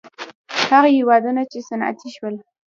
[0.69, 2.35] هغه هېوادونه چې صنعتي شول.